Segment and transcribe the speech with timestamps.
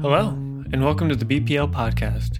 [0.00, 0.28] Hello,
[0.72, 2.38] and welcome to the BPL podcast.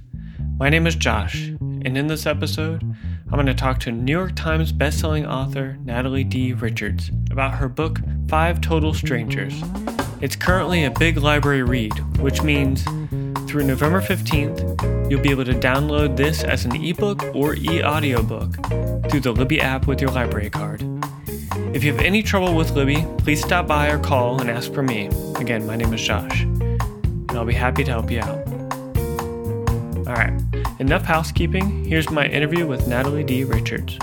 [0.58, 4.36] My name is Josh, and in this episode, I'm going to talk to New York
[4.36, 6.52] Times bestselling author Natalie D.
[6.52, 7.98] Richards about her book,
[8.28, 9.60] Five Total Strangers.
[10.20, 12.84] It's currently a big library read, which means
[13.50, 18.54] through November 15th, you'll be able to download this as an ebook or e audiobook
[19.10, 20.82] through the Libby app with your library card.
[21.74, 24.82] If you have any trouble with Libby, please stop by or call and ask for
[24.82, 25.10] me.
[25.40, 26.44] Again, my name is Josh,
[27.28, 28.46] and I'll be happy to help you out.
[30.08, 30.42] All right,
[30.78, 31.84] enough housekeeping.
[31.84, 33.44] Here's my interview with Natalie D.
[33.44, 33.98] Richards.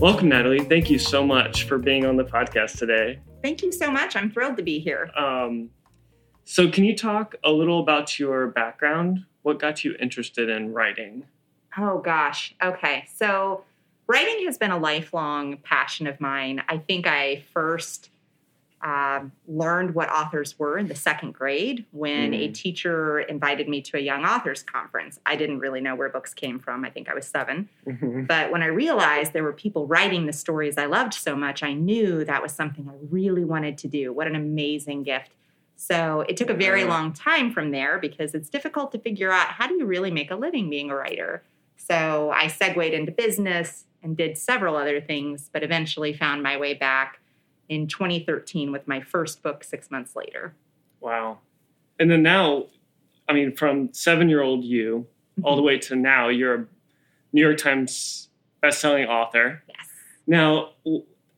[0.00, 0.64] Welcome, Natalie.
[0.64, 3.18] Thank you so much for being on the podcast today.
[3.42, 4.16] Thank you so much.
[4.16, 5.10] I'm thrilled to be here.
[5.16, 5.70] Um,
[6.44, 9.24] so, can you talk a little about your background?
[9.42, 11.24] What got you interested in writing?
[11.78, 12.54] Oh, gosh.
[12.62, 13.04] Okay.
[13.14, 13.64] So,
[14.06, 16.62] writing has been a lifelong passion of mine.
[16.68, 18.10] I think I first
[18.82, 22.48] um, learned what authors were in the second grade when mm.
[22.48, 25.18] a teacher invited me to a young authors conference.
[25.24, 26.84] I didn't really know where books came from.
[26.84, 28.24] I think I was 7 mm-hmm.
[28.24, 31.72] But when I realized there were people writing the stories I loved so much, I
[31.72, 34.12] knew that was something I really wanted to do.
[34.12, 35.30] What an amazing gift.
[35.76, 39.48] So it took a very long time from there because it's difficult to figure out
[39.48, 41.42] how do you really make a living being a writer.
[41.76, 46.74] So I segued into business and did several other things, but eventually found my way
[46.74, 47.20] back
[47.68, 50.54] in 2013 with my first book six months later.
[51.00, 51.38] Wow.
[51.98, 52.66] And then now,
[53.28, 55.06] I mean, from seven year old you
[55.42, 55.66] all the mm-hmm.
[55.66, 56.66] way to now, you're a
[57.32, 58.28] New York Times
[58.62, 59.62] bestselling author.
[59.68, 59.88] Yes.
[60.26, 60.70] Now,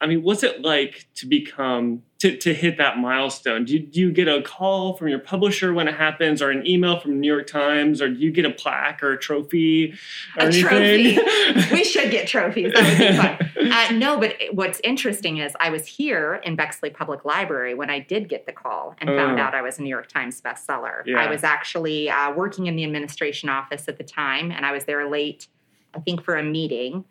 [0.00, 3.64] I mean, what's it like to become to, to hit that milestone?
[3.64, 6.66] Do you, do you get a call from your publisher when it happens, or an
[6.66, 9.94] email from New York Times, or do you get a plaque or a trophy
[10.38, 11.16] or a anything?
[11.16, 11.70] Trophy.
[11.72, 12.72] we should get trophies.
[12.74, 13.52] That would be fun.
[13.72, 18.00] Uh, no, but what's interesting is I was here in Bexley Public Library when I
[18.00, 19.42] did get the call and found uh.
[19.42, 21.02] out I was a New York Times bestseller.
[21.06, 21.20] Yeah.
[21.20, 24.84] I was actually uh, working in the administration office at the time, and I was
[24.84, 25.48] there late,
[25.94, 27.04] I think, for a meeting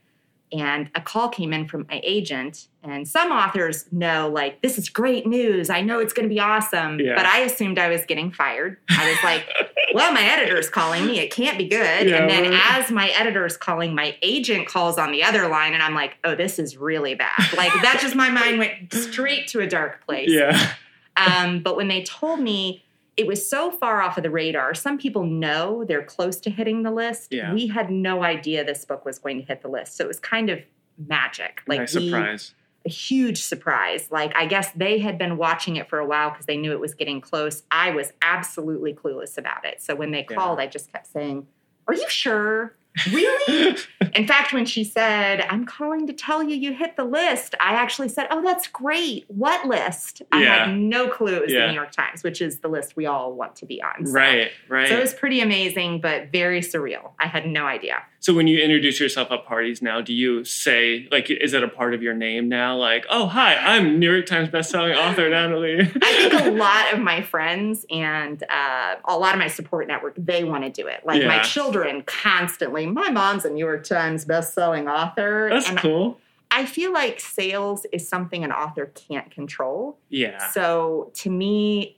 [0.52, 4.88] and a call came in from my agent and some authors know like this is
[4.88, 5.69] great news.
[5.69, 7.00] I know it's going to be awesome.
[7.00, 7.16] Yeah.
[7.16, 8.78] but i assumed i was getting fired.
[8.90, 9.46] I was like
[9.94, 11.19] well my editor's calling me.
[11.19, 12.09] It can't be good.
[12.09, 12.80] Yeah, and then right.
[12.80, 16.35] as my editor's calling my agent calls on the other line and i'm like oh
[16.35, 17.53] this is really bad.
[17.56, 20.29] Like that just my mind went straight to a dark place.
[20.38, 20.74] Yeah.
[21.16, 22.85] Um, but when they told me
[23.17, 24.75] it was so far off of the radar.
[24.75, 27.33] Some people know they're close to hitting the list.
[27.33, 27.51] Yeah.
[27.51, 29.97] We had no idea this book was going to hit the list.
[29.97, 30.59] So it was kind of
[30.97, 31.61] magic.
[31.66, 32.53] Like nice we, surprise.
[32.85, 34.09] A huge surprise.
[34.11, 36.79] Like I guess they had been watching it for a while because they knew it
[36.79, 37.63] was getting close.
[37.72, 39.81] I was absolutely clueless about it.
[39.81, 40.66] So when they called, yeah.
[40.66, 41.47] I just kept saying,
[41.88, 42.77] Are you sure?
[43.12, 43.78] Really?
[44.16, 47.74] In fact, when she said, I'm calling to tell you you hit the list, I
[47.74, 49.25] actually said, Oh, that's great.
[49.28, 50.22] What list?
[50.31, 50.66] I yeah.
[50.66, 51.62] had no clue it was yeah.
[51.62, 54.06] the New York Times, which is the list we all want to be on.
[54.06, 54.13] So.
[54.13, 54.90] Right, right.
[54.90, 57.12] So it was pretty amazing, but very surreal.
[57.19, 58.03] I had no idea.
[58.19, 61.67] So when you introduce yourself at parties now, do you say like is it a
[61.67, 62.75] part of your name now?
[62.75, 65.81] Like, oh hi, I'm New York Times bestselling author Natalie.
[65.81, 70.16] I think a lot of my friends and uh, a lot of my support network
[70.17, 71.05] they want to do it.
[71.05, 71.28] Like yeah.
[71.28, 72.85] my children constantly.
[72.85, 75.49] My mom's a New York Times bestselling author.
[75.51, 76.19] That's cool.
[76.49, 79.97] I feel like sales is something an author can't control.
[80.09, 80.49] Yeah.
[80.49, 81.97] So to me,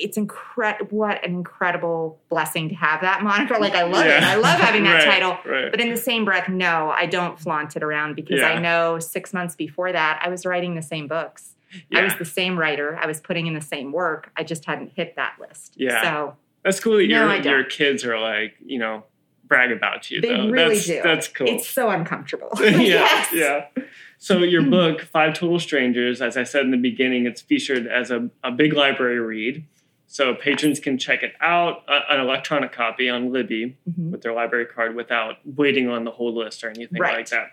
[0.00, 3.58] it's incredible what an incredible blessing to have that moniker.
[3.58, 4.18] Like i love yeah.
[4.18, 5.38] it i love having that right, title.
[5.44, 5.70] right.
[5.70, 8.48] but in the same breath no i don't flaunt it around because yeah.
[8.48, 11.54] i know six months before that i was writing the same books.
[11.90, 12.00] Yeah.
[12.00, 12.98] i was the same writer.
[13.00, 14.32] I was putting in the same work.
[14.36, 15.74] I just hadn't hit that list.
[15.76, 16.02] Yeah.
[16.02, 19.04] So that's cool that no, your, your kids are like you know
[19.44, 20.48] brag about you they though.
[20.48, 21.00] really that's, do.
[21.02, 21.46] that's cool.
[21.48, 22.50] It's so uncomfortable.
[22.58, 23.32] Yeah yes.
[23.32, 23.84] yeah.
[24.18, 28.10] So your book five total strangers as i said in the beginning it's featured as
[28.10, 29.64] a, a big library read
[30.12, 34.10] so patrons can check it out, uh, an electronic copy on Libby mm-hmm.
[34.10, 37.18] with their library card without waiting on the whole list or anything right.
[37.18, 37.52] like that.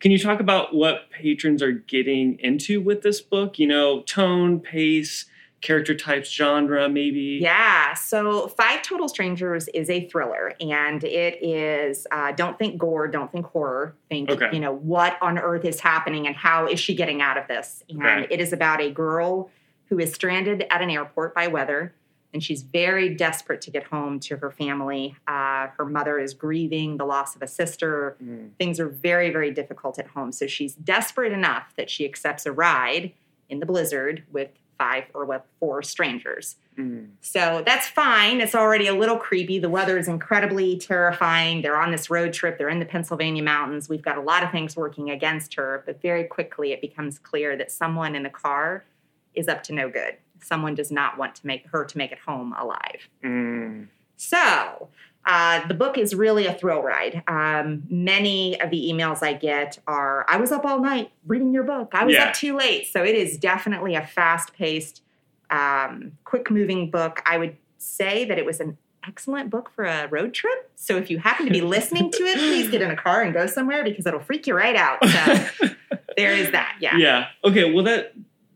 [0.00, 3.58] Can you talk about what patrons are getting into with this book?
[3.58, 5.26] You know, tone, pace,
[5.60, 7.38] character types, genre, maybe?
[7.42, 7.92] Yeah.
[7.92, 13.30] So, Five Total Strangers is a thriller, and it is uh, don't think gore, don't
[13.30, 13.94] think horror.
[14.08, 14.48] Think, okay.
[14.50, 17.82] you know, what on earth is happening and how is she getting out of this?
[17.90, 18.26] And right.
[18.30, 19.50] it is about a girl
[19.92, 21.94] who is stranded at an airport by weather.
[22.32, 25.14] And she's very desperate to get home to her family.
[25.28, 28.16] Uh, her mother is grieving the loss of a sister.
[28.24, 28.52] Mm.
[28.56, 30.32] Things are very, very difficult at home.
[30.32, 33.12] So she's desperate enough that she accepts a ride
[33.50, 34.48] in the blizzard with
[34.78, 36.56] five or with four strangers.
[36.78, 37.10] Mm.
[37.20, 38.40] So that's fine.
[38.40, 39.58] It's already a little creepy.
[39.58, 41.60] The weather is incredibly terrifying.
[41.60, 43.90] They're on this road trip, they're in the Pennsylvania mountains.
[43.90, 47.58] We've got a lot of things working against her, but very quickly it becomes clear
[47.58, 48.84] that someone in the car
[49.34, 50.16] is up to no good.
[50.42, 53.08] someone does not want to make her to make it home alive.
[53.24, 53.86] Mm.
[54.16, 54.88] So
[55.24, 57.22] uh, the book is really a thrill ride.
[57.28, 61.62] Um, many of the emails I get are, I was up all night reading your
[61.62, 61.92] book.
[61.94, 62.24] I was Yeah.
[62.24, 62.88] up too late.
[62.88, 65.02] So it is definitely a fast paced,
[65.50, 67.22] um, quick moving book.
[67.24, 70.70] I would say that it was an excellent book for a road trip.
[70.76, 73.32] So if you happen to be listening to it, please get in a car and
[73.32, 74.98] go somewhere because it'll freak you right out.
[75.08, 75.68] So
[76.16, 76.76] there is that.
[76.80, 76.96] Yeah.
[76.96, 77.26] Yeah.
[77.44, 77.72] Okay.
[77.72, 78.12] Well, that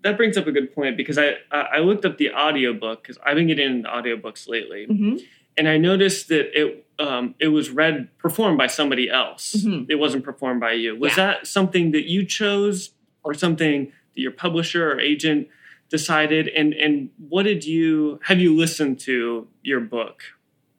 [0.07, 3.35] that brings up a good point because I I looked up the audiobook because I've
[3.37, 5.21] been getting into audiobooks lately, Mhm.
[5.57, 9.55] and I noticed that it um, it was read performed by somebody else.
[9.55, 9.87] Mhm.
[9.91, 10.97] It wasn't performed by you.
[10.97, 11.27] Was Yeah.
[11.27, 12.93] that something that you chose,
[13.23, 15.49] or something that your publisher or agent
[15.91, 16.49] decided?
[16.49, 20.23] And and what did you have you listened to your book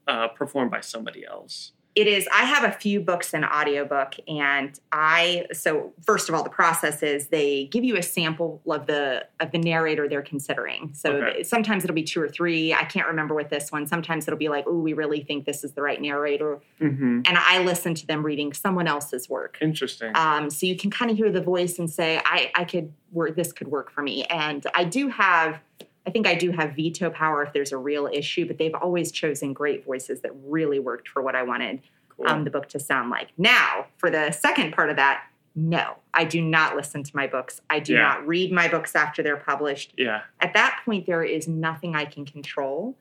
[0.08, 1.74] uh, performed by somebody else?
[1.98, 6.44] It is i have a few books in audiobook and i so first of all
[6.44, 10.94] the process is they give you a sample of the of the narrator they're considering
[10.94, 11.44] so Okay.
[11.44, 14.50] sometimes it'll be two or three i can't remember with this one sometimes it'll be
[14.50, 17.22] like oh we really think this is the right narrator Mm-hmm.
[17.26, 20.12] and i listen to them reading someone else's work Interesting.
[20.16, 23.36] um, so you can kind of hear the voice and say i i could work
[23.36, 25.60] this could work for me and i do have
[26.08, 29.12] i think i do have veto power if there's a real issue but they've always
[29.12, 31.82] chosen great voices that really worked for what i wanted
[32.16, 32.28] Cool.
[32.30, 35.26] um, the book to sound like now for the second part of that
[35.56, 38.02] no i do not listen to my books i do Yeah.
[38.04, 40.22] not read my books after they're published yeah.
[40.40, 42.96] at that point there is nothing i can control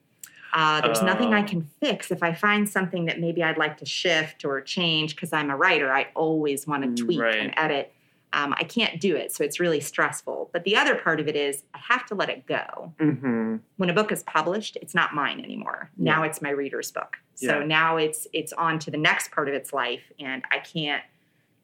[0.53, 1.47] uh, there's nothing i Oh.
[1.47, 5.33] can fix if i find something that maybe i'd like to shift or change because
[5.33, 7.37] i'm a writer i always want to Mm, tweak right.
[7.39, 7.93] and edit
[8.33, 10.51] um, i can't do it so it's really stressful.
[10.53, 12.93] But the other part of it is i have to let it go.
[12.99, 13.57] Mm-hmm.
[13.77, 15.91] when a book is published it's not mine anymore.
[15.97, 17.17] Now it's my reader's book.
[17.35, 17.67] So Yeah.
[17.67, 21.03] now it's it's on to the next part of its life and i can't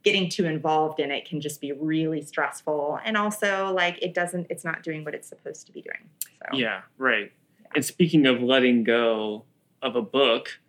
[0.03, 2.99] getting too involved in it can just be really stressful.
[3.05, 6.57] And also like it doesn't it's not doing what it's supposed to be doing so.
[6.57, 7.31] Yeah, right.
[7.75, 9.45] And speaking of letting go
[9.81, 10.61] of a book,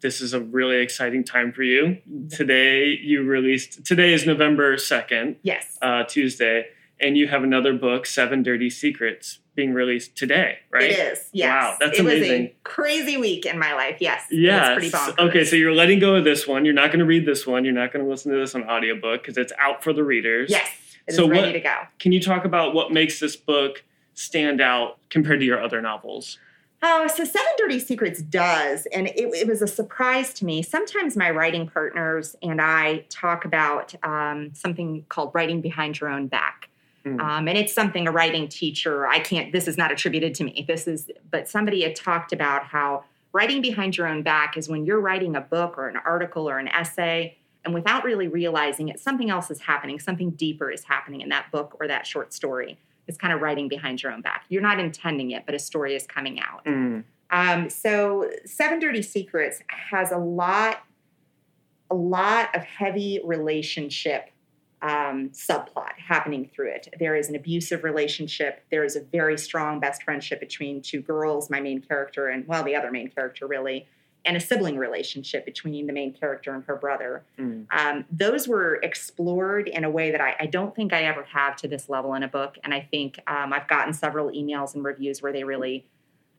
[0.00, 1.98] this is a really exciting time for you.
[2.30, 6.66] Today, you released, today is November 2nd, yes uh, Tuesday,
[7.00, 10.84] and you have another book, Seven Dirty Secrets, being released today, right?
[10.90, 14.72] it is yes Wow, that's it was a crazy week in my life yes Yeah.
[14.76, 15.28] it's pretty bonkers.
[15.28, 16.64] Okay, so you're letting go of this one.
[16.64, 17.64] You're not going to read this one.
[17.64, 20.50] You're not going to listen to this on audiobook because it's out for the readers.
[20.50, 20.68] yes
[21.06, 24.60] it's So ready what- to go Can you talk about what makes this book stand
[24.60, 26.38] out compared to your other novels?
[26.86, 30.60] Oh, so Seven Dirty Secrets does, and it, it was a surprise to me.
[30.60, 36.26] Sometimes my writing partners and I talk about um, something called writing behind your own
[36.26, 36.68] back.
[37.02, 37.18] Hmm.
[37.20, 40.66] Um, and it's something a writing teacher, I can't, this is not attributed to me.
[40.68, 44.84] This is, but somebody had talked about how writing behind your own back is when
[44.84, 49.00] you're writing a book or an article or an essay, and without really realizing it,
[49.00, 52.76] something else is happening, something deeper is happening in that book or that short story.
[53.06, 54.44] It's kind of writing behind your own back.
[54.48, 56.64] You're not intending it, but a story is coming out.
[56.64, 57.04] Mm.
[57.30, 60.84] Um, so Seven Dirty Secrets has a lot,
[61.90, 64.30] a lot of heavy relationship
[64.84, 66.88] um, subplot happening through it.
[66.98, 68.62] There is an abusive relationship.
[68.70, 72.62] There is a very strong best friendship between two girls, my main character and well,
[72.62, 73.86] the other main character really,
[74.26, 77.22] and a sibling relationship between the main character and her brother.
[77.38, 77.66] Mm.
[77.70, 81.56] Um, those were explored in a way that I, I don't think I ever have
[81.56, 82.56] to this level in a book.
[82.64, 85.86] And I think um, I've gotten several emails and reviews where they really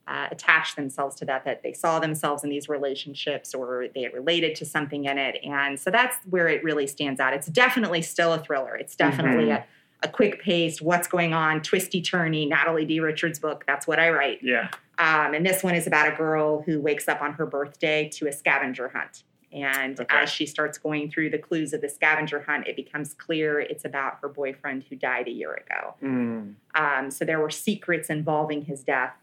[0.08, 4.56] uh, attached themselves to that, that they saw themselves in these relationships or they related
[4.56, 5.38] to something in it.
[5.44, 7.34] And so that's where it really stands out.
[7.34, 8.75] It's definitely still a thriller.
[8.75, 9.63] It's definitely Mhm.
[10.04, 13.00] a, a quick paced, what's going on, twisty turny, Natalie D.
[13.00, 13.63] Richards book.
[13.65, 14.39] That's what I write.
[14.44, 14.70] Yeah.
[14.98, 18.28] Um, and this one is about a girl who wakes up on her birthday to
[18.28, 19.24] a scavenger hunt.
[19.52, 20.16] And Okay.
[20.16, 23.86] as she starts going through the clues of the scavenger hunt, it becomes clear it's
[23.86, 25.96] about her boyfriend who died a year ago.
[26.04, 26.56] Mm.
[26.75, 29.14] Um, so there were secrets involving his death.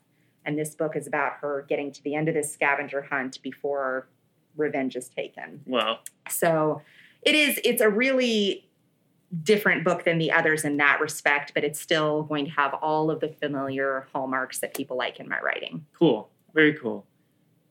[0.45, 4.09] And this book is about her getting to the end of this scavenger hunt before
[4.57, 5.61] revenge is taken.
[5.67, 6.83] Well, So
[7.23, 8.67] it is, it's a really
[9.43, 13.11] different book than the others in that respect, but it's still going to have all
[13.11, 15.87] of the familiar hallmarks that people like in my writing.
[15.99, 16.29] cool.
[16.55, 17.07] Very cool.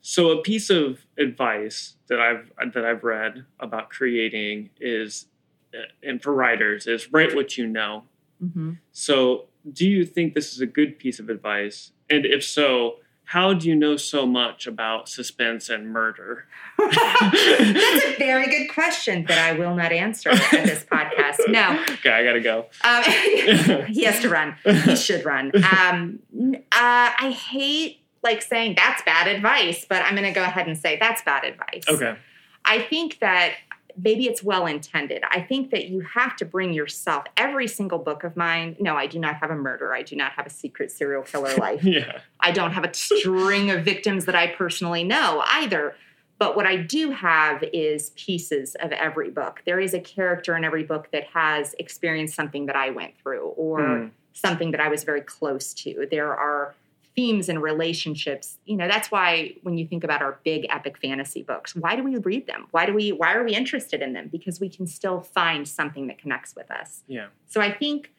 [0.01, 5.27] So a piece of advice that I've that I've read about creating is
[5.73, 8.03] uh, and for writers is write what you know.
[8.43, 8.73] Mm-hmm.
[8.91, 11.91] So, do you think this is a good piece of advice?
[12.09, 12.95] And if so,
[13.31, 16.45] how do you know so much about suspense and murder?
[16.77, 21.37] That's a very good question that I will not answer in this podcast.
[21.47, 22.65] No, Okay, I gotta go.
[22.83, 23.03] um,
[23.85, 24.55] he has to run.
[24.65, 25.51] He should run.
[25.55, 30.67] Um, uh, I hate like saying that's bad advice, but I'm going to go ahead
[30.67, 31.83] and say that's bad advice.
[31.87, 32.15] Okay.
[32.65, 33.53] I think that
[33.97, 35.23] maybe it's well intended.
[35.29, 37.25] I think that you have to bring yourself.
[37.37, 39.93] Every single book of mine, no, I do not have a murder.
[39.93, 41.83] I do not have a secret serial killer life.
[41.83, 42.19] yeah.
[42.39, 45.95] I don't have a string of victims that I personally know either.
[46.39, 49.61] But what I do have is pieces of every book.
[49.65, 53.49] There is a character in every book that has experienced something that I went through
[53.57, 54.11] or Mm.
[54.33, 56.07] something that I was very close to.
[56.09, 56.73] There are
[57.15, 58.57] themes and relationships.
[58.65, 62.03] You know, that's why when you think about our big epic fantasy books, why do
[62.03, 62.67] we read them?
[62.71, 64.29] Why do we why are we interested in them?
[64.31, 67.03] Because we can still find something that connects with us.
[67.07, 67.27] Yeah.
[67.47, 68.11] So I think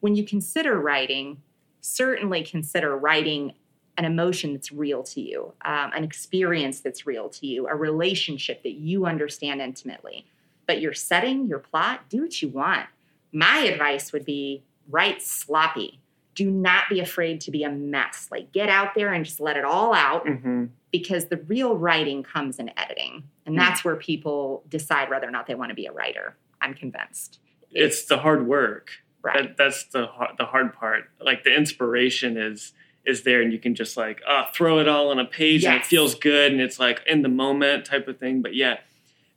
[0.00, 1.42] when you consider writing,
[1.80, 3.52] certainly consider writing
[3.98, 8.62] an emotion that's real to you, um, an experience that's real to you, a relationship
[8.62, 10.24] that you understand intimately.
[10.66, 12.86] But your setting, your plot, do what you want.
[13.32, 16.00] My advice would be write sloppy.
[16.34, 18.28] Do not be afraid to be a mess.
[18.30, 22.22] Like get out there and just let it all out hmm because the real writing
[22.22, 23.24] comes in editing.
[23.46, 26.36] And that's where people decide whether or not they want to be a writer.
[26.60, 27.40] I'm convinced.
[27.70, 28.90] It's the hard work.
[29.22, 29.42] right.
[29.42, 30.06] That, that's the
[30.38, 31.04] the hard part.
[31.18, 32.74] Like the inspiration is
[33.04, 35.74] is there, and you can just like uh, throw it all on a page, and
[35.76, 38.42] it feels good, and it's like in the moment type of thing.
[38.42, 38.76] But yeah,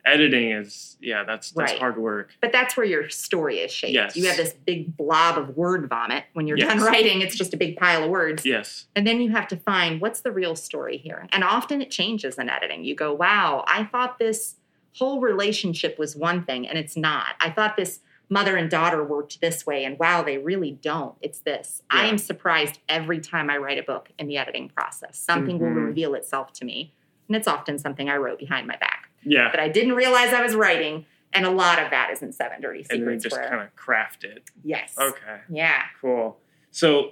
[0.06, 1.80] editing is yeah, that's that's Right.
[1.80, 2.32] hard work.
[2.42, 3.94] But that's where your story is shaped.
[3.94, 4.16] Yes.
[4.16, 6.26] You have this big blob of word vomit.
[6.34, 6.86] When you're done Yes.
[6.86, 8.46] writing, it's just a big pile of words.
[8.46, 8.88] Yes.
[8.96, 11.28] And then you have to find what's the real story here.
[11.32, 12.84] And often it changes in editing.
[12.84, 14.56] You go, wow, I thought this
[14.98, 17.36] whole relationship was one thing, and it's not.
[17.42, 21.16] I thought this mother and daughter worked this way, and wow, they really don't.
[21.22, 21.84] It's this.
[21.92, 25.20] I am surprised every time I write a book in the editing process.
[25.20, 25.86] Something will Mhm.
[25.88, 26.92] reveal itself to me.
[27.28, 29.50] And it's often something I wrote behind my back Yeah.
[29.52, 31.06] that I didn't realize I was writing.
[31.34, 33.24] And a lot of that is in Seven Dirty and Secrets.
[33.24, 34.44] just where, kind of craft it.
[34.64, 34.94] yes.
[34.98, 35.42] Okay.
[35.50, 35.82] Yeah.
[36.00, 36.38] Cool.
[36.72, 37.12] So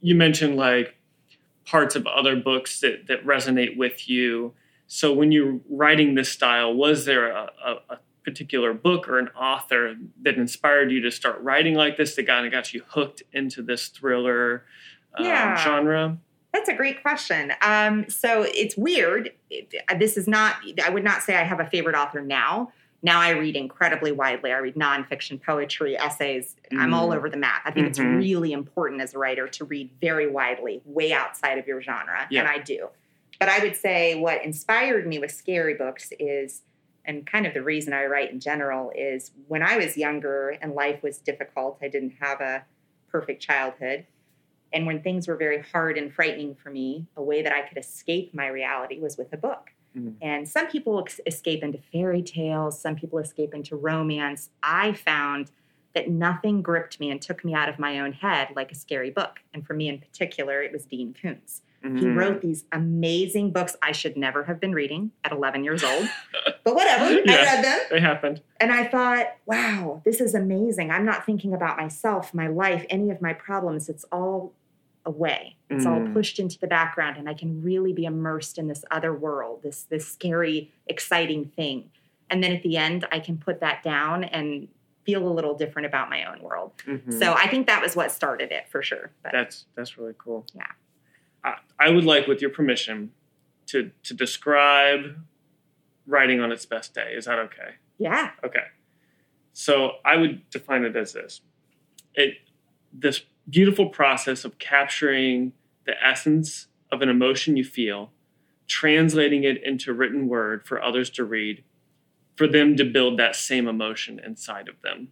[0.00, 0.96] you mentioned like
[1.66, 4.54] parts of other books that, that resonate with you.
[4.86, 9.28] So when you're writing this style, was there a, a, a particular book or an
[9.36, 13.22] author that inspired you to start writing like this that kind of got you hooked
[13.32, 14.64] into this thriller
[15.18, 15.62] um, Yeah.
[15.62, 16.18] genre?
[16.54, 17.52] That's a great question.
[17.62, 19.32] Um, so it's weird.
[19.98, 22.70] This is not, I would not say I have a favorite author now.
[23.02, 24.52] Now I read incredibly widely.
[24.52, 26.54] I read nonfiction, poetry, essays.
[26.78, 27.16] I'm all Mm.
[27.16, 27.62] over the map.
[27.64, 28.18] I think it's Mhm.
[28.18, 32.26] really important as a writer to read very widely, way outside of your genre.
[32.30, 32.42] Yeah.
[32.42, 32.88] And I do.
[33.40, 36.62] But I would say what inspired me with scary books is,
[37.04, 40.72] and kind of the reason I write in general, is when I was younger and
[40.72, 42.64] life was difficult, I didn't have a
[43.10, 44.06] perfect childhood.
[44.74, 47.78] And when things were very hard and frightening for me, a way that I could
[47.78, 49.70] escape my reality was with a book.
[49.96, 50.14] Mhm.
[50.20, 54.50] And some people ex- escape into fairy tales, some people escape into romance.
[54.62, 55.52] I found
[55.94, 59.10] that nothing gripped me and took me out of my own head like a scary
[59.10, 59.38] book.
[59.54, 61.62] And for me in particular, it was Dean Koontz.
[61.82, 62.16] He Mhm.
[62.16, 66.08] wrote these amazing books I should never have been reading at 11 years old.
[66.64, 67.78] but whatever, I read them.
[67.90, 68.40] They happened.
[68.58, 70.90] And I thought, wow, this is amazing.
[70.90, 73.90] I'm not thinking about myself, my life, any of my problems.
[73.90, 74.54] It's all
[75.06, 75.56] away.
[75.70, 76.12] It's all Mm.
[76.12, 79.84] pushed into the background and I can really be immersed in this other world, this
[79.84, 81.90] this scary, exciting thing.
[82.30, 84.68] And then at the end, I can put that down and
[85.04, 86.72] feel a little different about my own world.
[86.86, 87.12] Mhm.
[87.12, 89.10] So I think that was what started it for sure.
[89.22, 90.46] But That's that's really cool.
[90.54, 90.66] Yeah.
[91.44, 93.12] I, I would like, with your permission,
[93.66, 95.18] to to describe
[96.06, 97.12] writing on its best day.
[97.14, 97.74] Is that okay?
[97.98, 98.30] yeah.
[98.42, 98.64] Okay.
[99.52, 101.42] So I would define it as this:
[102.14, 102.38] it
[102.92, 105.52] this beautiful process of capturing
[105.86, 108.10] the essence of an emotion you feel,
[108.66, 111.62] translating it into written word for others to read,
[112.36, 115.08] for them to build that same emotion inside of them.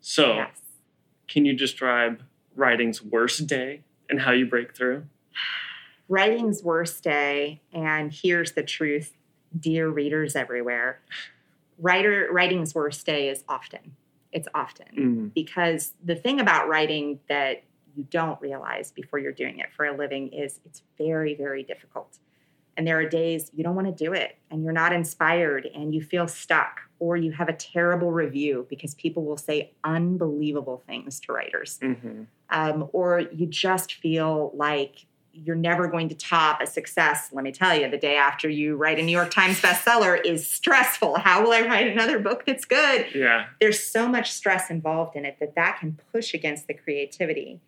[0.00, 0.60] So, Yes.
[1.28, 2.22] can you describe
[2.54, 5.06] writing's worst day and how you break through?
[6.08, 9.14] Writing's worst day, and here's the truth,
[9.58, 11.00] dear readers everywhere.
[11.78, 13.94] Writer writing's worst day is often.
[14.32, 14.86] It's often.
[14.96, 17.62] Mm, because the thing about writing that
[17.98, 22.18] you don't realize before you're doing it for a living is it's very very difficult
[22.76, 25.92] and there are days you don't want to do it and you're not inspired and
[25.92, 31.18] you feel stuck or you have a terrible review because people will say unbelievable things
[31.18, 32.26] to writers mhm.
[32.50, 35.06] um, or you just feel like
[35.44, 37.30] you're never going to top a success.
[37.32, 40.48] Let me tell you, the day after you write a New York Times bestseller is
[40.48, 41.18] stressful.
[41.18, 43.06] How will I write another book that's good?
[43.14, 43.46] Yeah.
[43.60, 47.60] there's so much stress involved in it that that can push against the creativity.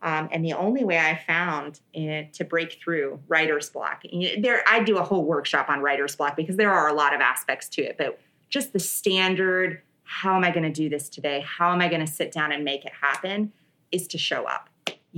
[0.00, 4.02] Um, and the only way I found it to break through writer's block,
[4.38, 7.20] there I do a whole workshop on writer's block because there are a lot of
[7.20, 11.44] aspects to it, but just the standard, how am I going to do this today?
[11.46, 13.52] How am I going to sit down and make it happen?
[13.90, 14.68] Is to show up.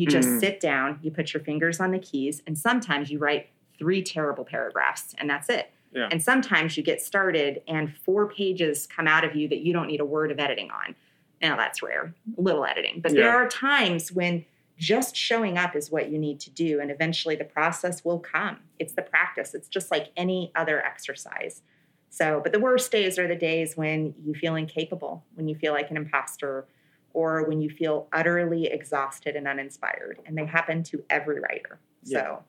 [0.00, 0.40] You just Mhm.
[0.40, 4.46] sit down, you put your fingers on the keys, and sometimes you write three terrible
[4.46, 5.70] paragraphs, and that's it.
[5.92, 6.08] Yeah.
[6.10, 9.88] And sometimes you get started and four pages come out of you that you don't
[9.88, 10.94] need a word of editing on.
[11.42, 13.00] Now that's rare, little editing.
[13.00, 14.46] But there are times when
[14.78, 16.80] just showing up is what you need to do.
[16.80, 18.60] And eventually the process will come.
[18.78, 21.60] It's the practice, it's just like any other exercise.
[22.08, 25.74] So, but the worst days are the days when you feel incapable, when you feel
[25.74, 26.66] like an imposter,
[27.12, 30.20] or when you feel utterly exhausted and uninspired.
[30.26, 31.80] And they happen to every writer.
[32.04, 32.42] So,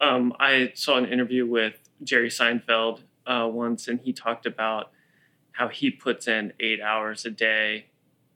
[0.00, 4.90] um, I saw an interview with Jerry Seinfeld uh, once, and he talked about
[5.52, 7.86] how he puts in eight hours a day,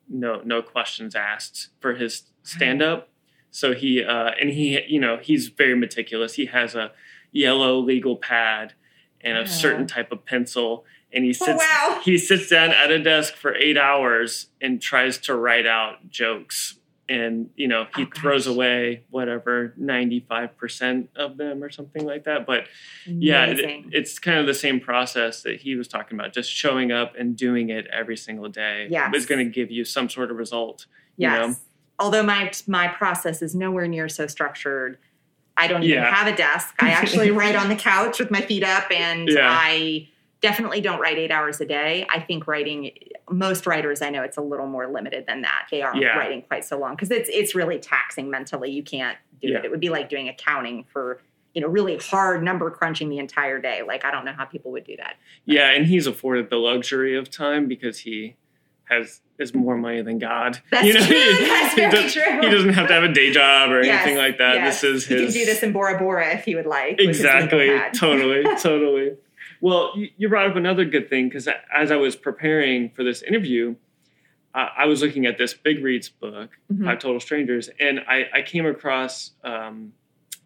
[0.08, 3.08] no no questions asked for his stand up.
[3.50, 6.34] So he uh, and he you know he's very meticulous.
[6.34, 6.92] He has a
[7.30, 8.74] yellow legal pad
[9.20, 12.00] and a certain type of pencil, and he sits Oh, sits wow.
[12.04, 16.76] he sits down at a desk for eight hours and tries to write out jokes
[17.08, 22.46] and you know he Oh, throws away whatever 95% of them or something like that
[22.46, 22.64] but
[23.06, 26.92] yeah it, it's kind of the same process that he was talking about just showing
[26.92, 29.12] up and doing it every single day Yes.
[29.14, 30.86] is going to give you some sort of result
[31.16, 31.48] you Yes.
[31.48, 31.54] know?
[31.98, 34.96] Although my my process is nowhere near so structured.
[35.56, 36.14] I don't even Yeah.
[36.14, 36.74] have a desk.
[36.78, 39.46] I actually write on the couch with my feet up and Yeah.
[39.50, 40.08] I
[40.40, 42.06] definitely don't write 8 hours a day.
[42.08, 42.92] I think writing
[43.30, 45.66] most writers I know it's a little more limited than that.
[45.70, 46.16] They aren't Yeah.
[46.18, 48.70] writing quite so long because it's it's really taxing mentally.
[48.70, 49.58] You can't do Yeah.
[49.58, 49.66] it.
[49.66, 51.20] It would be like doing accounting for
[51.54, 53.82] you know really hard number crunching the entire day.
[53.86, 55.16] Like I don't know how people would do that.
[55.44, 58.36] yeah and he's afforded the luxury of time because he
[58.84, 61.16] has is more money than god That's you know true.
[61.16, 62.40] he, That's he very does- true.
[62.40, 64.80] he doesn't have to have a day job or Yes, anything like that yes.
[64.80, 66.98] this is He can do this in Bora Bora if he would like.
[66.98, 69.12] his exactly totally totally
[69.60, 73.22] well you, you brought up another good thing because as i was preparing for this
[73.22, 73.74] interview
[74.54, 76.84] uh, i was looking at this big reads book Mhm.
[76.84, 79.92] five total strangers and i, I came across um,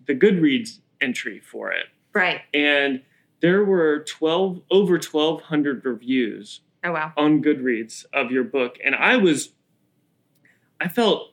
[0.07, 2.41] the goodreads entry for it Right.
[2.53, 3.03] and
[3.41, 7.13] there were 12 over 1200 reviews Oh wow.
[7.17, 9.53] on goodreads of your book and i was
[10.81, 11.31] i felt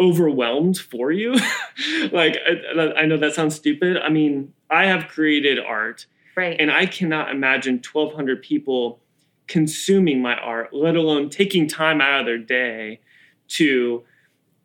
[0.00, 1.32] overwhelmed for you
[2.12, 6.56] like I, I know that sounds stupid i mean i have created art Right.
[6.58, 9.00] and I cannot imagine 1,200 people
[9.46, 13.00] consuming my art, let alone taking time out of their day
[13.48, 14.04] to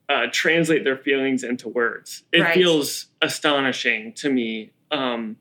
[0.08, 2.24] uh, translate their feelings into words.
[2.32, 2.54] It Right.
[2.54, 4.72] feels astonishing to me.
[4.90, 5.38] Um,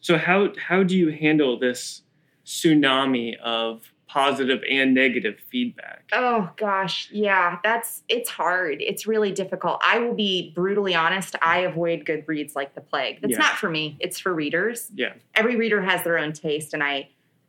[0.00, 2.02] so how how do you handle this
[2.46, 6.04] tsunami of positive and negative feedback?
[6.12, 8.80] Oh gosh, yeah, that's it's hard.
[8.80, 9.80] It's really difficult.
[9.82, 13.20] I will be brutally honest, I avoid Goodreads like the plague.
[13.20, 13.38] That's Yeah.
[13.38, 13.96] not for me.
[14.00, 14.90] It's for readers.
[14.94, 15.14] Yeah.
[15.34, 17.08] Every reader has their own taste and I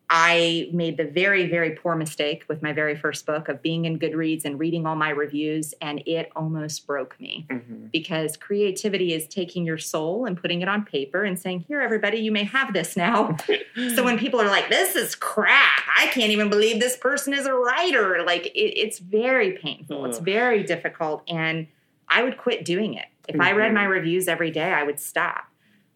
[0.09, 3.99] I made the very very poor mistake with my very first book of being in
[3.99, 7.91] Goodreads and reading all my reviews and it almost broke me Mhm.
[7.91, 12.19] because creativity is taking your soul and putting it on paper and saying, "Here everybody,
[12.19, 13.35] you may have this now."
[13.95, 17.45] So when people are like, "This is crap," I can't even believe this person is
[17.45, 18.23] a writer.
[18.25, 20.05] Like it, it's very painful.
[20.05, 21.67] It's very difficult, and
[22.09, 23.05] I would quit doing it.
[23.27, 25.45] If I read my reviews every day, I would stop.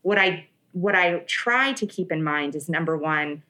[0.02, 3.44] What I what I try to keep in mind is number one,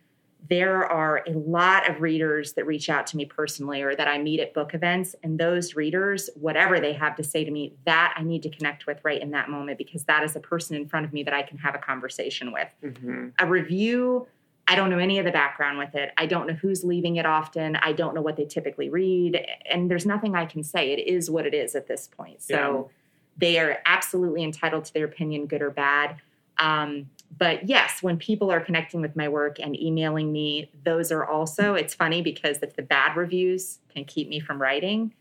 [0.50, 4.18] there are a lot of readers that reach out to me personally or that I
[4.18, 5.16] meet at book events.
[5.24, 8.88] And those readers, whatever they have to say to me, that I need to connect
[8.88, 11.34] with right in that moment because that is a person in front of me that
[11.34, 12.68] I can have a conversation with.
[12.84, 13.34] Mhm.
[13.40, 14.28] a review
[14.68, 16.12] i don't know any of the background with it.
[16.18, 17.76] I don't know who's leaving it often.
[17.78, 19.44] I don't know what they typically read.
[19.70, 20.92] And there's nothing i can say.
[20.92, 22.42] It is what it is at this point.
[22.42, 22.90] So
[23.38, 26.18] they are absolutely entitled to their opinion good or bad.
[26.58, 31.26] Um, but yes when people are connecting with my work and emailing me those are
[31.26, 35.14] also it's funny because if the bad reviews can keep me from writing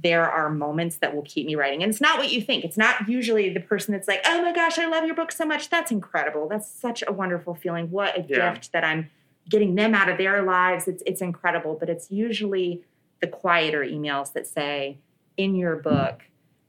[0.00, 1.82] there are moments that will keep me writing.
[1.82, 2.64] And it's not what you think.
[2.64, 5.44] It's not usually the person that's like, oh my gosh, I love your book so
[5.44, 5.68] much.
[5.68, 6.48] That's incredible.
[6.48, 7.90] That's such a wonderful feeling.
[7.90, 8.54] What a Yeah.
[8.54, 9.10] gift that I'm
[9.48, 10.88] getting them out of their lives.
[10.88, 11.76] It's, it's incredible.
[11.78, 12.82] But it's usually
[13.20, 14.98] the quieter emails that say,
[15.36, 16.22] in your book,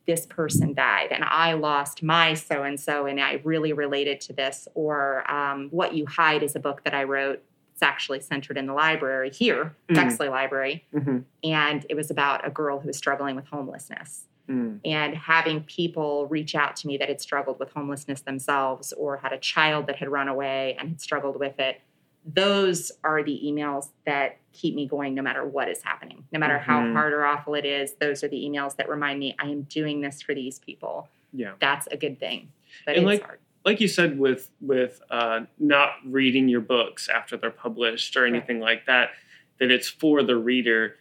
[0.05, 4.33] this person died and I lost my so and so and I really related to
[4.33, 4.67] this.
[4.73, 7.41] Or um, What You Hide is a book that I wrote.
[7.73, 9.95] It's actually centered in the library here, Mm.
[9.95, 11.23] Bexley Library Mhm.
[11.43, 14.81] and it was about a girl who was struggling with homelessness Mm.
[14.83, 19.31] and having people reach out to me that had struggled with homelessness themselves or had
[19.31, 21.79] a child that had run away and had struggled with it
[22.25, 26.57] those are the emails that keep me going no matter what is happening no matter
[26.57, 26.93] how Mhm.
[26.93, 29.99] hard or awful it is those are the emails that remind me i am doing
[30.01, 31.53] this for these people Yeah.
[31.59, 32.51] that's a good thing
[32.85, 37.09] but And it's like- hard like you said with with uh, not reading your books
[37.09, 39.11] after they're published or anything like that
[39.59, 40.97] that it's for the reader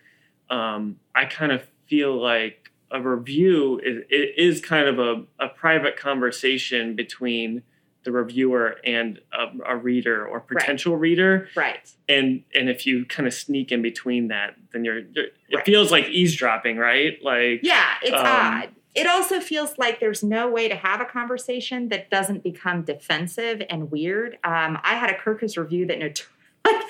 [0.51, 5.49] um, i kind of feel like a review is, it is kind of a, a
[5.49, 7.63] private conversation between
[8.05, 11.89] the reviewer and a, a reader or potential reader, Right.
[12.09, 15.65] and and if you kind of sneak in between that, then you're, you're it Right.
[15.65, 17.19] feels like eavesdropping, right?
[17.23, 18.69] Like Yeah, it's Um, odd.
[18.95, 23.63] It also feels like there's no way to have a conversation that doesn't become defensive
[23.71, 24.35] and weird.
[24.45, 26.27] Um, I had a Kirkus review that not-
[26.67, 26.83] like,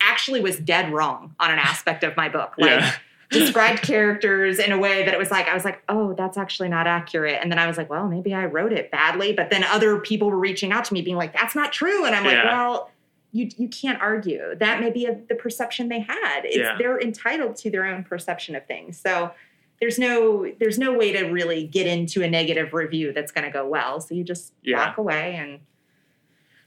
[0.00, 2.52] actually was dead wrong on an aspect of my book.
[2.58, 2.92] Like, yeah,
[3.30, 6.68] described characters in a way that it was like I was like, oh, that's actually
[6.68, 7.38] not accurate.
[7.42, 9.32] And then I was like, well, maybe I wrote it badly.
[9.32, 12.04] But then other people were reaching out to me, being like, that's not true.
[12.04, 12.52] And I'm like, Yeah.
[12.52, 12.90] well,
[13.32, 14.54] you you can't argue.
[14.56, 16.42] That may be a, the perception they had.
[16.44, 16.76] It's, Yeah.
[16.78, 18.98] They're entitled to their own perception of things.
[18.98, 19.32] So
[19.80, 23.50] there's no there's no way to really get into a negative review that's going to
[23.50, 24.00] go well.
[24.00, 24.86] So you just Yeah.
[24.86, 25.60] walk away and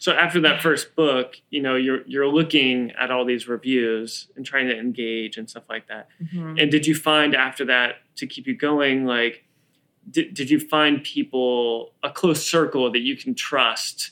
[0.01, 4.45] So after that first book, you know, you're you're looking at all these reviews and
[4.45, 6.07] trying to engage and stuff like that.
[6.33, 9.43] And did you find after that to keep you going, like,
[10.09, 14.11] did, did you find people a close circle that you can trust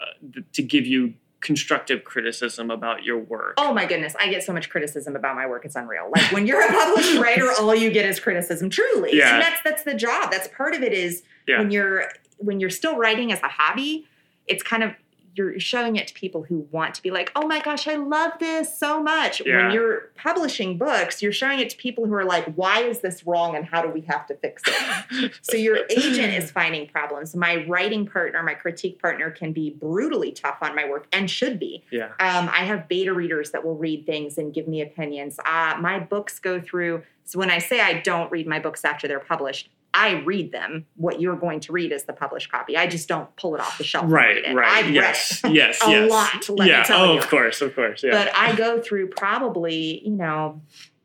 [0.00, 3.54] uh, th- to give you constructive criticism about your work?
[3.58, 5.64] Oh my goodness, I get so much criticism about my work.
[5.64, 6.10] It's unreal.
[6.14, 8.70] Like when you're a published writer, all you get is criticism.
[8.70, 9.34] Truly, Yeah.
[9.34, 10.32] and that's that's the job.
[10.32, 10.92] That's part of it.
[10.92, 11.60] Is Yeah.
[11.60, 12.06] when you're
[12.38, 14.08] when you're still writing as a hobby,
[14.48, 14.92] it's kind of
[15.38, 18.32] you're showing it to people who want to be like, oh my gosh, I love
[18.40, 19.40] this so much.
[19.46, 19.62] Yeah.
[19.62, 23.24] When you're publishing books, you're showing it to people who are like, why is this
[23.24, 25.32] wrong and how do we have to fix it?
[25.42, 27.34] So your agent is finding problems.
[27.36, 31.58] My writing partner, my critique partner can be brutally tough on my work and should
[31.58, 31.84] be.
[31.90, 35.38] yeah, Um, I have beta readers that will read things and give me opinions.
[35.44, 39.06] Uh, my books go through, so when I say I don't read my books after
[39.06, 40.86] they're published, I read them.
[40.96, 42.76] What you're going to read is the published copy.
[42.76, 44.04] I just don't pull it off the shelf.
[44.04, 46.10] and right, right, I've yes, read yes, a yes.
[46.10, 47.18] lot, let me yeah, tell oh, you.
[47.18, 50.60] of course, of course, yeah, But I go through probably, you know,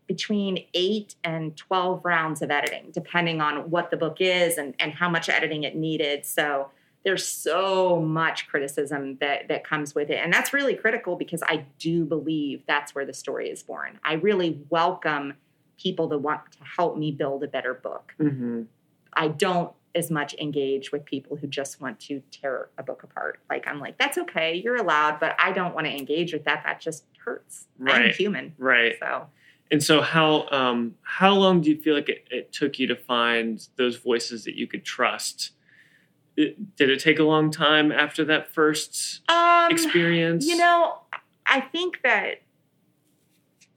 [0.07, 4.91] between eight and 12 rounds of editing, depending on what the book is and, and
[4.91, 6.25] how much editing it needed.
[6.25, 6.69] So
[7.03, 10.19] there's so much criticism that, that comes with it.
[10.23, 13.99] And that's really critical because I do believe that's where the story is born.
[14.03, 15.33] I really welcome
[15.77, 18.13] people that want to help me build a better book.
[18.17, 18.63] hmm
[19.15, 23.39] I don't as much engage with people who just want to tear a book apart.
[23.49, 26.63] Like I'm like, that's okay, you're allowed, but I don't want to engage with that.
[26.63, 27.67] That just hurts.
[27.85, 28.53] I'm human.
[28.57, 28.95] right.
[28.99, 29.27] So
[29.71, 32.95] And so, how um, how long do you feel like it, it took you to
[32.95, 35.51] find those voices that you could trust?
[36.35, 40.45] It, did it take a long time after that first um experience?
[40.45, 40.99] you know,
[41.45, 42.41] I think that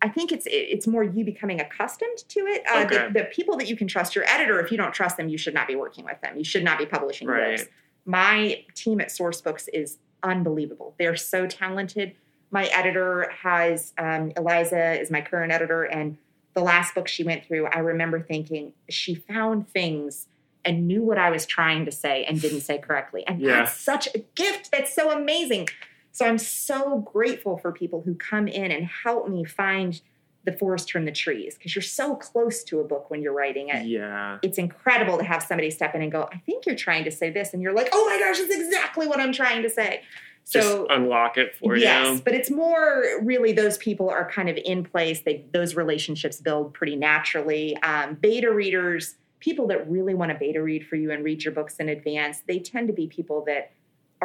[0.02, 2.62] I think it's it's more you becoming accustomed to it.
[2.70, 3.06] Uh, Okay.
[3.08, 5.38] the, the people that you can trust, your editor, if you don't trust them, you
[5.38, 6.36] should not be working with them.
[6.36, 7.58] You should not be publishing Right.
[7.58, 7.68] books.
[8.04, 10.94] My team at Sourcebooks is unbelievable.
[10.98, 12.14] They're so talented.
[12.50, 16.16] My editor has um, Eliza is my current editor, and
[16.54, 20.26] the last book she went through, I remember thinking she found things
[20.64, 23.26] and knew what I was trying to say and didn't say correctly.
[23.26, 23.58] And Yeah.
[23.58, 24.70] that's such a gift.
[24.72, 25.68] That's so amazing.
[26.16, 30.00] So I'm so grateful for people who come in and help me find
[30.44, 33.68] the forest from the trees because you're so close to a book when you're writing
[33.68, 33.84] it.
[33.84, 34.38] Yeah.
[34.40, 37.28] It's incredible to have somebody step in and go, I think you're trying to say
[37.28, 37.52] this.
[37.52, 40.04] And you're like, oh my gosh, that's exactly what I'm trying to say.
[40.50, 42.12] Just So unlock it for yes, you.
[42.12, 45.20] Yes, but it's more really those people are kind of in place.
[45.20, 47.76] They those relationships build pretty naturally.
[47.82, 51.52] Um, beta readers, people that really want to beta read for you and read your
[51.52, 53.72] books in advance, they tend to be people that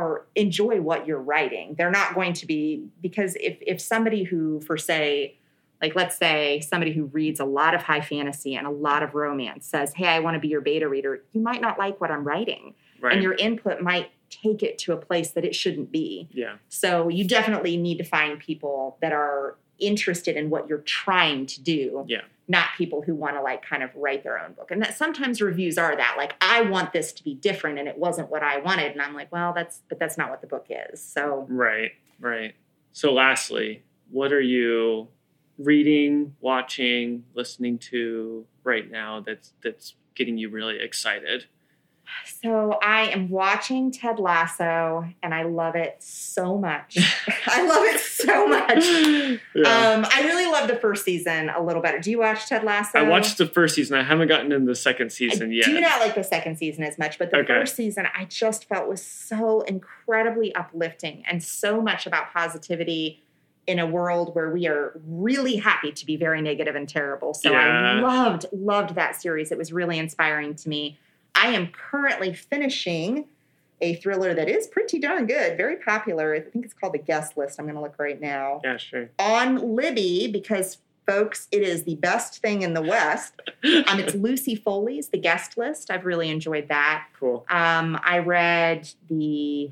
[0.02, 1.76] are enjoy what you're writing.
[1.78, 5.38] They're not going to be because if if somebody who, for say,
[5.82, 9.14] like let's say somebody who reads a lot of high fantasy and a lot of
[9.16, 12.12] romance says, "Hey, I want to be your beta reader," you might not like what
[12.12, 13.14] I'm writing, Right.
[13.14, 16.28] and your input might take it to a place that it shouldn't be.
[16.32, 16.56] yeah.
[16.70, 21.62] So you definitely need to find people that are interested in what you're trying to
[21.62, 22.06] do.
[22.08, 22.22] Yeah.
[22.48, 24.72] Not people who want to like kind of write their own book.
[24.72, 27.98] And that sometimes reviews are that like I want this to be different and it
[27.98, 30.68] wasn't what I wanted and I'm like, well, that's but that's not what the book
[30.70, 31.02] is.
[31.02, 31.92] So Right.
[32.20, 32.56] Right.
[32.94, 35.08] So, lastly, what are you
[35.58, 41.46] reading, watching, listening to right now that's that's getting you really excited?
[42.42, 46.98] So I am watching Ted Lasso and I love it so much.
[47.48, 48.86] I love it so much.
[49.54, 49.94] Yeah.
[49.96, 52.00] Um, I really love the first season a little better.
[52.00, 53.00] Do you watch Ted Lasso?
[53.00, 53.98] I watched the first season.
[53.98, 55.68] I haven't gotten into the second season I yet.
[55.68, 57.48] I do not like the second season as much, but the Okay.
[57.54, 63.22] first season I just felt was so incredibly uplifting and so much about positivity
[63.68, 67.34] in a world where we are really happy to be very negative and terrible.
[67.34, 69.52] So I loved, loved that series.
[69.52, 70.98] It was really inspiring to me.
[71.36, 73.26] I am currently finishing
[73.82, 76.36] a thriller that is pretty darn good, very popular.
[76.36, 77.60] I think it's called The Guest List.
[77.60, 79.10] I'm going to look right now yeah, sure.
[79.18, 83.34] on Libby because, folks, it is the best thing in the West.
[83.64, 85.92] Um, it's Lucy Foley's The Guest List.
[85.92, 87.08] I've really enjoyed that.
[87.20, 87.46] Cool.
[87.50, 89.70] Um, I read the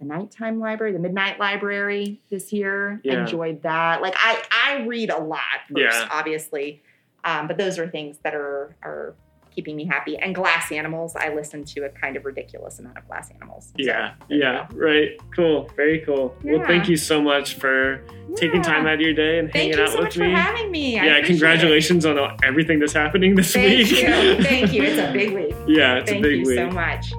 [0.00, 3.00] the nighttime library, the midnight library this year.
[3.04, 3.20] Yeah.
[3.20, 4.02] Enjoyed that.
[4.02, 6.08] Like I, I read a lot first, Yeah.
[6.10, 6.82] obviously,
[7.24, 9.14] um, but those are things that are are
[9.54, 10.16] keeping me happy.
[10.16, 13.66] And glass animals, I listen to a kind of ridiculous amount of glass animals.
[13.66, 15.10] So, Yeah, there yeah, right.
[15.34, 16.34] Cool, very cool.
[16.42, 18.04] Well, thank you so much for
[18.36, 20.26] taking time out of your day and Thank hanging you out so with me.
[20.26, 20.98] Thank you so much for having me.
[20.98, 23.60] I yeah, appreciate congratulations on everything that's happening this It.
[23.60, 24.02] Thank week.
[24.02, 24.44] you.
[24.48, 24.82] Thank you.
[24.84, 25.54] It's a big week.
[25.68, 26.56] yeah, it's Thank a big week.
[26.56, 27.12] Thank you so much.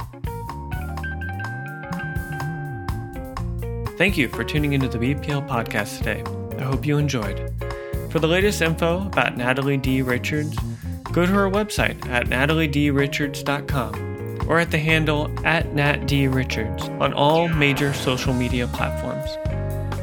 [3.98, 6.24] Thank you for tuning into the BPL podcast today.
[6.58, 7.54] I hope you enjoyed.
[8.10, 10.02] For the latest info about Natalie D.
[10.02, 10.58] Richards,
[11.14, 17.94] go to her website at nataliedrichards.com or at the handle at natdrichards on all major
[17.94, 19.30] social media platforms.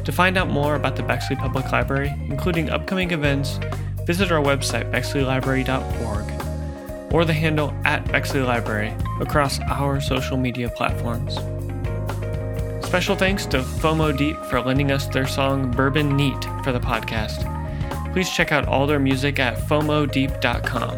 [0.05, 3.59] To find out more about the Bexley Public Library, including upcoming events,
[4.05, 11.35] visit our website, bexleylibrary.org, or the handle at Bexley Library across our social media platforms.
[12.85, 17.60] Special thanks to FOMO Deep for lending us their song Bourbon Neat for the podcast.
[18.13, 20.97] Please check out all their music at FOMODeep.com.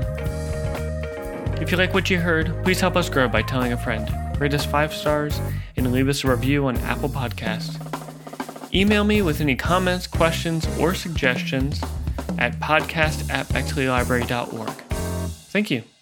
[1.62, 4.10] If you like what you heard, please help us grow by telling a friend.
[4.40, 5.40] Rate us five stars
[5.78, 7.80] and leave us a review on Apple Podcasts.
[8.74, 11.82] Email me with any comments, questions, or suggestions
[12.40, 14.70] at podcast at bexleylibrary.org.
[15.52, 15.93] Thank you.